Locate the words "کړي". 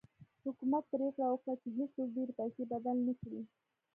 3.21-3.41